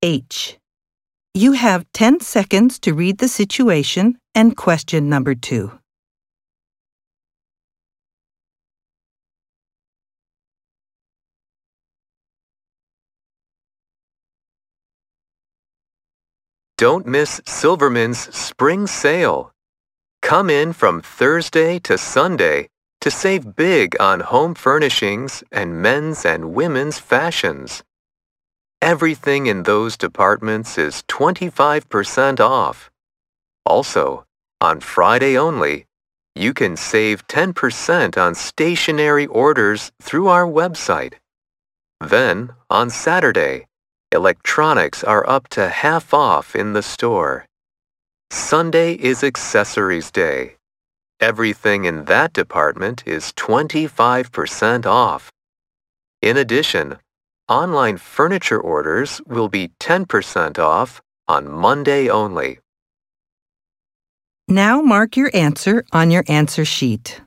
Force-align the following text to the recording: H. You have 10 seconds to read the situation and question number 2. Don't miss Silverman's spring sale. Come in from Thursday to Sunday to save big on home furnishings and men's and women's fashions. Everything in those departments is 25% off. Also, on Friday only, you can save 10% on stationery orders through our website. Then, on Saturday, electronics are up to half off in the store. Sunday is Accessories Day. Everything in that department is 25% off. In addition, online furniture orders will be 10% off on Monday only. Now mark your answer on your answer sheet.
H. 0.00 0.56
You 1.34 1.52
have 1.52 1.84
10 1.92 2.20
seconds 2.20 2.78
to 2.80 2.94
read 2.94 3.18
the 3.18 3.26
situation 3.26 4.16
and 4.32 4.56
question 4.56 5.08
number 5.08 5.34
2. 5.34 5.72
Don't 16.76 17.04
miss 17.04 17.40
Silverman's 17.44 18.32
spring 18.32 18.86
sale. 18.86 19.50
Come 20.22 20.48
in 20.48 20.72
from 20.72 21.02
Thursday 21.02 21.80
to 21.80 21.98
Sunday 21.98 22.68
to 23.00 23.10
save 23.10 23.56
big 23.56 23.96
on 24.00 24.20
home 24.20 24.54
furnishings 24.54 25.42
and 25.50 25.82
men's 25.82 26.24
and 26.24 26.54
women's 26.54 27.00
fashions. 27.00 27.82
Everything 28.80 29.46
in 29.46 29.64
those 29.64 29.96
departments 29.96 30.78
is 30.78 31.02
25% 31.08 32.38
off. 32.38 32.90
Also, 33.66 34.24
on 34.60 34.78
Friday 34.78 35.36
only, 35.36 35.86
you 36.36 36.54
can 36.54 36.76
save 36.76 37.26
10% 37.26 38.16
on 38.16 38.34
stationery 38.36 39.26
orders 39.26 39.90
through 40.00 40.28
our 40.28 40.46
website. 40.46 41.14
Then, 42.00 42.54
on 42.70 42.88
Saturday, 42.88 43.66
electronics 44.12 45.02
are 45.02 45.28
up 45.28 45.48
to 45.48 45.68
half 45.68 46.14
off 46.14 46.54
in 46.54 46.72
the 46.72 46.82
store. 46.82 47.46
Sunday 48.30 48.92
is 48.92 49.24
Accessories 49.24 50.12
Day. 50.12 50.54
Everything 51.18 51.84
in 51.84 52.04
that 52.04 52.32
department 52.32 53.02
is 53.04 53.32
25% 53.32 54.86
off. 54.86 55.32
In 56.22 56.36
addition, 56.36 56.98
online 57.48 57.96
furniture 57.96 58.60
orders 58.60 59.20
will 59.26 59.48
be 59.48 59.68
10% 59.80 60.58
off 60.58 61.00
on 61.26 61.50
Monday 61.50 62.08
only. 62.08 62.58
Now 64.48 64.80
mark 64.80 65.16
your 65.16 65.30
answer 65.34 65.84
on 65.92 66.10
your 66.10 66.24
answer 66.26 66.64
sheet. 66.64 67.20